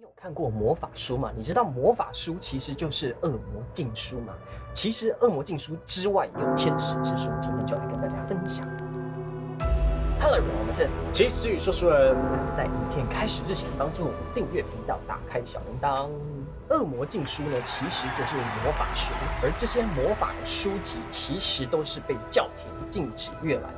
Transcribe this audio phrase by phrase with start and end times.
[0.00, 1.30] 你有看过魔法书吗？
[1.36, 4.32] 你知道魔法书其实就是恶魔禁书吗？
[4.72, 8.64] 其实恶魔禁书之外也有天使之书，今天就来跟大家分享。
[10.18, 12.16] Hello，我们是其实与说书人，
[12.56, 16.08] 在影片开始之前，帮助我们订阅频道，打开小铃铛。
[16.70, 19.12] 恶魔禁书呢，其实就是魔法书，
[19.42, 23.70] 而这些魔法的书籍其实都是被教廷禁止阅览，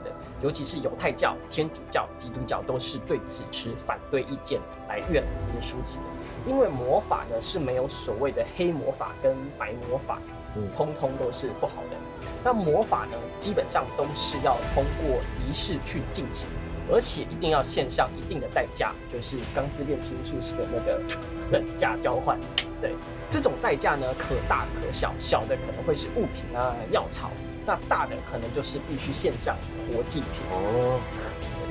[0.43, 6.03] 尤其是犹太教、天主教、基督教都是对此持反对意见来阅览这些书籍的。
[6.45, 10.19] 因为魔法呢是没有所谓的黑魔法跟白魔法，
[10.57, 11.97] 嗯通通都是不好的。
[12.43, 16.49] 那魔法呢，基本上都是要通过仪式去进行，
[16.93, 21.01] 而且一定要献上一定的代价，就是《钢之炼金术士》的那个
[21.53, 22.37] 等价交换。
[22.81, 22.93] 对，
[23.31, 27.31] 这种代价呢，可大可小，小的可能会是物品啊、药草，
[27.67, 29.57] 那大的可能就是必须献上
[29.93, 30.29] 国际品。
[30.51, 31.01] 哦，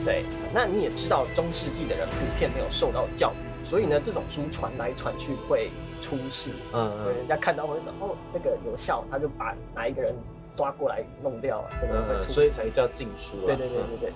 [0.05, 0.23] 对，
[0.53, 5.69] 那你也知道，中世纪的人普遍没有受到教育，所以呢，这种书传来传去会
[6.01, 6.49] 出事。
[6.73, 10.15] 嗯嗯，人家看到会说，哦，这个有效，他就把哪一个人
[10.55, 12.33] 抓过来弄掉，这个会嗯，出事。
[12.33, 13.45] 所以才叫禁书啊。
[13.45, 14.11] 对对对对对。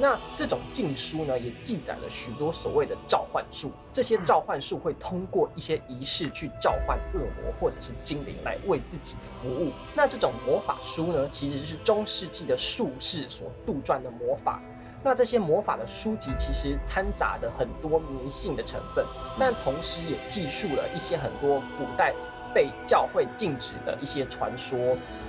[0.00, 3.72] 那这种禁书呢，也记载了许多所谓的召唤术。
[3.92, 9.72] 这些召唤术会通过一些仪式去召唤恶魔或者是精灵来为自己服务。
[9.96, 14.62] 那这种魔法书呢，其实是中世纪的术士所杜撰的魔法。
[15.02, 19.04] 那这些魔法的书籍其实掺杂了很多迷信的成分，
[19.38, 22.12] 但同时也记述了一些很多古代
[22.58, 24.76] 被教会禁止的一些传说。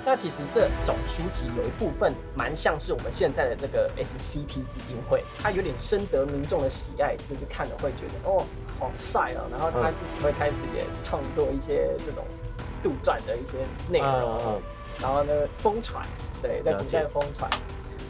[0.03, 8.44] 那其实这种书籍有一部分蛮像是我们现在的这个 SCP 基金会，它有点深得民众的喜爱，就是看了会觉得哦
[8.80, 12.25] 好帅啊，然后他嗯自己会开始也创作一些这种
[12.81, 13.58] 杜撰的一些
[13.91, 14.61] 内容，嗯嗯
[14.99, 16.03] 然后呢疯传，
[16.41, 17.47] 对，在古代疯传。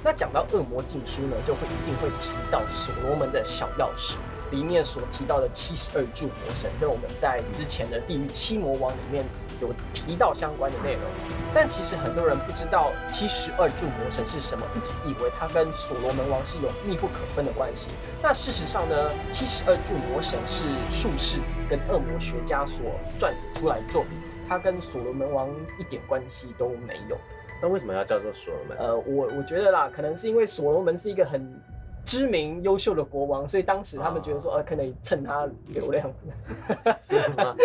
[0.02, 4.16] 那讲到恶魔禁书呢，就会一定会提到所罗门的小钥匙
[4.52, 9.24] 里面所提到的七十二柱魔神，这我们在之前的地狱七魔王里面
[9.62, 11.04] 有提到相关的内容。
[11.54, 17.90] 但其实很多人不知道七十二柱魔神是什么，一直以为它跟所罗门王是有密不可分的关系。
[18.22, 21.40] 那事实上呢，七十二柱魔神是术士
[21.70, 22.86] 跟恶魔学家所
[23.20, 24.12] 撰写出来的作品，
[24.48, 25.50] 它跟所罗门王
[25.80, 27.18] 一点关系都没有。
[27.62, 28.78] 那为什么要叫做所罗门？
[28.78, 31.46] 呃，我我觉得啦，可能是因为所罗门是一个很
[32.10, 36.12] 知名优秀的国王，所以当时他们觉得说，呃，可能蹭他流量。
[37.00, 37.56] 是吗？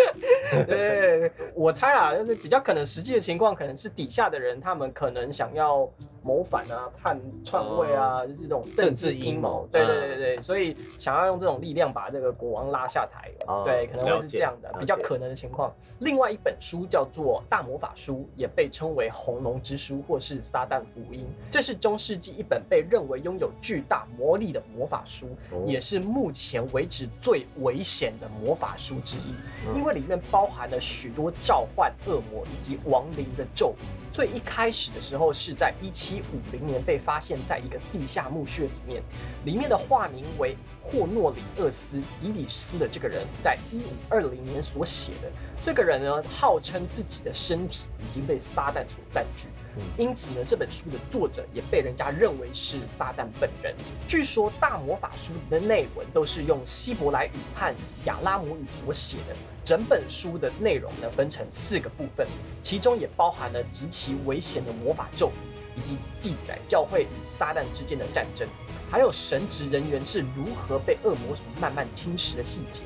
[0.66, 5.88] 对，我猜啊，就是比较可能实际的情况，可能是底下的人他们可能想要
[6.22, 9.68] 谋反啊、叛篡位啊，就是这种政治阴谋。
[9.72, 13.30] 对对对对，所以想要用这种力量把这个国王拉下台。
[13.46, 15.72] 哦对，可能会是这样的，比较可能的情况。
[16.00, 29.32] 另外一本书叫做《大魔法书》，也被称为《红龙之书》或是《撒旦福音》，这是中世纪一本被认为拥有巨大魔力的魔法书，哦也是目前为止最危险的魔法书之一。
[29.68, 33.84] 嗯因为里面包包含了许多召唤恶魔以及亡灵的咒语。
[34.12, 39.02] 最一开始的时候是在一七五零年被发现在一个地下墓穴里面，
[39.46, 45.32] 里面的化名为霍诺里厄斯·迪里斯的这个人，在一五二零年所写的。
[45.62, 49.48] 这个人呢，号称自己的身体已经被撒旦所占据，
[49.96, 53.74] 因此呢，这本书的作者也被人家认为是撒旦本人。
[54.06, 59.34] 据说大魔法书的内文都是用希伯来语和亚拉姆语所写的。
[59.64, 62.26] 整本书的内容呢，分成四个部分，
[62.62, 68.46] 其中也包含了极其危险的魔法咒语，以及记载教会与撒旦之间的战争，
[68.90, 72.82] 还有神职人员是如何被恶魔所慢慢侵蚀的细节。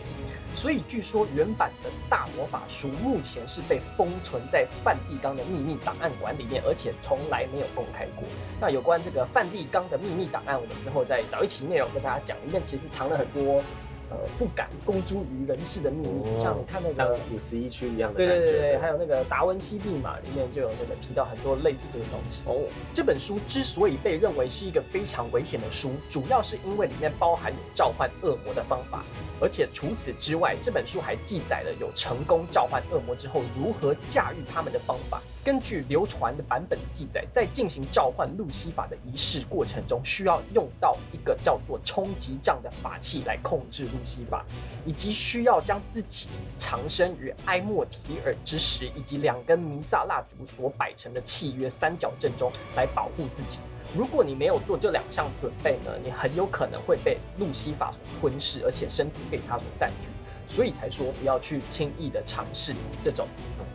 [0.54, 8.24] 所以据说原版的大魔法书目前是被封存在梵蒂冈的秘密档案馆里面，而且从来没有公开过。
[8.60, 13.62] 那有关这个梵蒂冈的秘密档案，我们之后再找一期内容跟大家讲，里面其实藏了很多
[14.10, 17.18] 呃不敢公诸于人世的秘密，哦像你看那个。
[17.32, 18.26] 五十一区一样的对。
[18.26, 22.42] 对对对，还有那个达文西密码里面就有那个提到很多类似的东西。
[22.46, 22.62] 哦，
[22.94, 29.04] 这本书之所以被认为是一个非常危险的书，主要是因为里面包含有召唤恶魔的方法，
[29.40, 35.20] 而且除此之外，这本书还记载了有成功召唤恶魔之后如何驾驭他们的方法。
[35.48, 44.44] 根据流传的版本记载，在进行召唤路西法的仪式过程中，需要用到一个叫做冲击杖的法器来控制路西法，
[44.84, 46.28] 以及需要将自己
[46.58, 53.58] 藏身于埃莫提尔之石以及两根弥撒蜡烛所摆成的契约三角阵中来保护自己。
[53.96, 60.08] 如果你没有做这两项准备呢，你很有可能会被路西法所吞噬，而且身体被他所占据。
[60.48, 62.74] 所以才说不要去轻易的尝试
[63.04, 63.28] 这种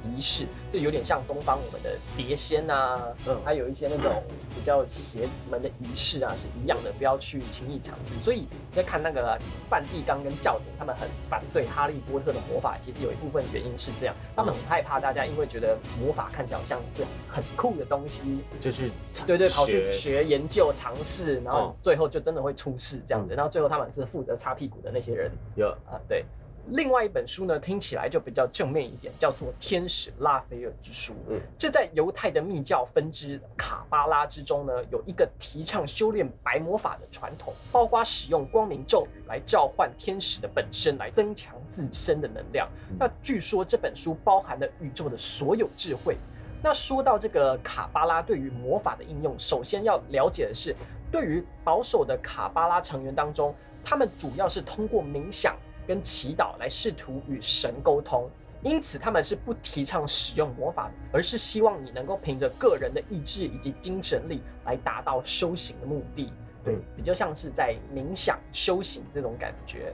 [0.03, 3.37] 仪式，就有点像东方我们的碟仙啊，嗯。
[3.45, 4.21] 还有一些那种
[4.55, 8.19] 比较邪门的仪式啊是一样的，不要去轻易尝试。
[8.19, 9.39] 所以你在看那个
[9.69, 18.91] 梵蒂冈跟教廷，他们很反对哈利波特的魔法，其实有一部分原因是这样，他们很害怕大家因为觉得魔法看起来好像是很酷的东西，就去
[19.25, 25.31] 对对，跑去学学研究尝试，然后哦最后就真的会出事这样子，嗯然后最后他们是负责擦屁股的那些人。
[25.55, 25.69] 有。
[25.85, 26.25] 啊，对。
[26.69, 31.13] 另外一本书呢，听起来就比较正面一点，叫做《天使拉斐尔之书》。
[31.29, 42.69] 嗯这在犹太的密教分支卡巴拉之中呢，有一个提倡修炼白魔法的传统，包括使用光明咒语来召唤天使的本身，来增强自身的能量。
[42.89, 46.17] 嗯那据说这本书包含了宇宙的所有智慧。
[46.65, 50.73] 那说到这个卡巴拉对于魔法的应用，首先要了解的是，
[51.11, 55.57] 对于保守的卡巴拉成员当中，他们主要是通过冥想
[55.87, 58.29] 跟祈祷来试图与神沟通。
[58.61, 66.31] 因此，他们是不提倡使用魔法的，而是希望你能够凭着个人的意志以及精神力来达到修行的目的。
[66.63, 69.93] 对嗯，比较像是在冥想修行这种感觉。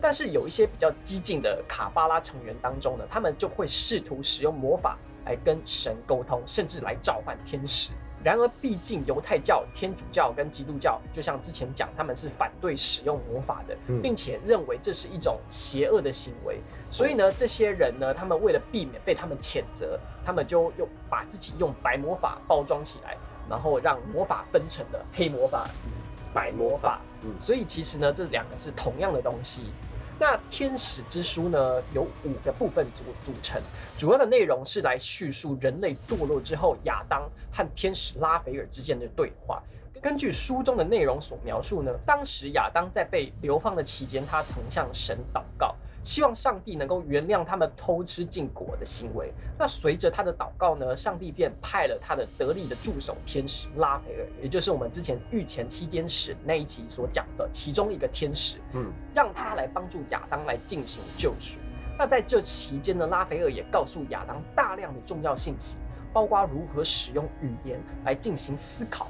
[0.00, 7.92] 但是有一些比较激进的卡巴拉成员当中呢，他们就会试图使用魔法来跟神沟通，甚至来召唤天使。
[8.22, 16.60] 然而，毕竟犹太教、天主教跟基督教，就像之前讲，他们是反对使用魔法的，嗯并且认为这是一种邪恶的行为。
[16.90, 23.16] 所以呢，这些人呢，他们为了避免被他们谴责，他们就用把自己用白魔法包装起来，
[23.48, 27.00] 然后让魔法分成了黑魔法与白魔法。
[27.22, 29.72] 嗯所以其实呢，这两个是同样的东西。
[30.20, 33.58] 那天使之书呢，有五个部分组组成，
[33.96, 39.62] 主要的内容是来叙述人类堕落之后，亚当和天使拉斐尔之间的对话。
[40.02, 49.32] 根据书中的内容所描述呢，当时亚当在被流放的期间，他曾向神祷告，希望上帝能够原谅他们偷吃禁果的行为。
[49.58, 61.58] 那随着他的祷告呢，上帝便派了他的得力的助手天使拉斐尔，也就是我们之前御前七天使那一集所讲的其中一个天使，嗯让他来帮助亚当来进行救赎。
[61.98, 65.76] 那在这期间呢，拉斐尔也告诉亚当大量的重要信息，
[66.14, 69.06] 包括如何使用语言来进行思考，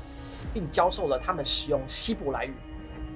[0.53, 2.55] 并教授了他们使用希伯来语，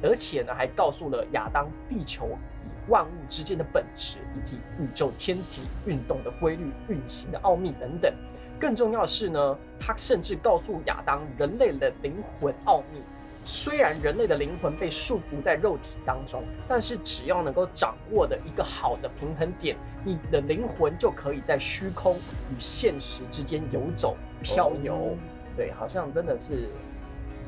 [0.01, 8.13] 而且呢，还告诉了亚当地球与万物之间的本质，以及宇宙天体运动的规律、运行的奥秘等等。
[8.59, 13.03] 更重要的是呢，他甚至告诉亚当人类的灵魂奥秘。
[13.47, 24.95] 虽然人类的灵魂被束缚在肉体当中，但是只要能够掌握的一个好的平衡点，你的灵魂就可以在虚空与现实之间游走、漂游。
[24.95, 25.17] 哦
[25.57, 26.69] 对，好像真的是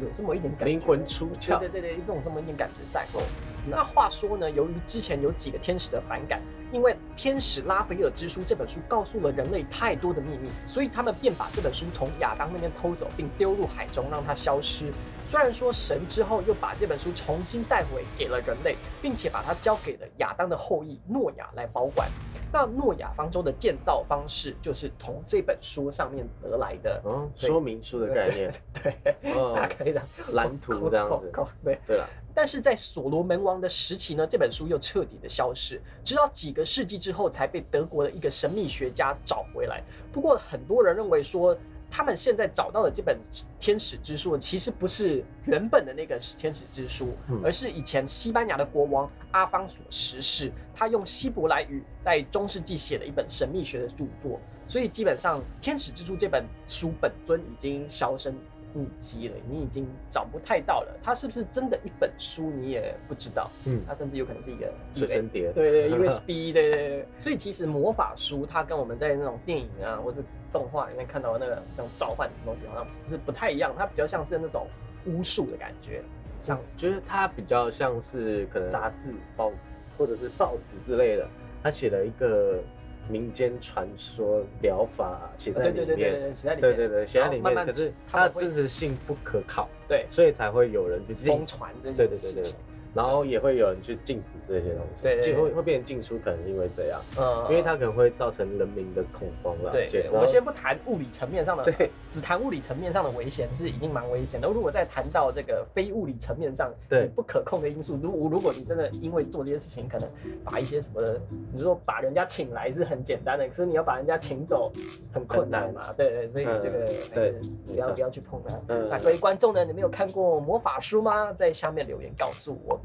[0.03, 0.67] 有这么一点感觉。
[0.67, 3.07] 灵魂出窍对对对对，这种这么一点感觉在。
[3.15, 3.23] 哦，
[3.69, 6.41] 那话说呢，由于之前有几个天使的反感，
[6.73, 14.85] 因为《天使拉斐尔之书》这本书告诉了人类太多的秘密，所以他们便把这本书从亚当那边偷走，并丢入海中，让它消失。
[15.29, 22.09] 虽然说神之后又把这本书重新带回给了人类，并且把它交给了亚当的后裔诺亚来保管。
[22.53, 27.03] 那诺亚方舟的建造方式就是从这本书上面得来的。
[27.05, 31.33] 哦，对说明书的概念，对，哦大家可以的蓝图这样子。
[31.65, 31.79] 对。
[31.89, 39.83] 对了，但是在所罗门王的时期呢，这本书又彻底的消失，直到几个世纪之后才被德国的一个神秘学家找回来。
[40.13, 41.57] 不过很多人认为说，
[41.91, 43.19] 他们现在找到的这本
[43.59, 54.39] 天使之书，其实不是原本的那个天使之书，嗯而是以前西班牙的国王阿方索十世，他用希伯来语在中世纪写的一本神秘学的著作。
[54.69, 58.35] 所以基本上，《天使之书》这本书本尊已经销声
[58.75, 60.99] 匿迹了，你已经找不太到了。
[61.03, 63.51] 它是不是真的一本书，你也不知道。
[63.65, 67.09] 嗯，它甚至有可能是一个随身碟，对对 USB 对对对。
[67.21, 70.19] 所以其实魔法书它跟我们在那种电影啊或是
[70.53, 73.75] 动画里面看到的那个那种召唤什么东西，好像是不太一样。
[73.77, 74.67] 它比较像是那种
[75.07, 76.03] 巫术的感觉，
[76.43, 79.53] 像觉得它比较像是可能杂志报
[79.99, 81.27] 或者是报纸之类的，
[81.63, 82.61] 他写了一个
[83.09, 90.07] 民间传说疗法写在里面，对对对对，写在里面，对对对写在里面，然后慢慢可是它的真实性不可靠，对。
[90.11, 92.55] 所以才会有人去疯传这件事情。
[92.97, 99.71] 然后也会有人去禁止这些东西，对会会变成禁书，可能是因为这样，嗯因为它可能会造成人民的恐慌了。
[99.71, 104.49] 对我们先不谈物理层面上的，对，只谈物理层面上的危险是已经蛮危险的。
[104.49, 110.09] 如果再谈到这个非物理层面上对不可控的因素，如如果你真的因为做这些事情，可能
[110.43, 111.21] 把一些什么的，
[111.53, 114.73] 你说把人家请来是很简单的，可是你要把人家请走
[115.13, 115.93] 很困难嘛。
[115.93, 117.35] 对对，所以这个嗯对
[117.67, 118.55] 不要不要去碰它。
[118.69, 121.33] 嗯那各位观众呢，你们有看过魔法书吗？
[121.35, 122.81] 在下面留言告诉我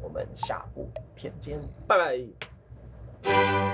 [0.00, 1.96] 我们下部片见，拜
[3.22, 3.71] 拜。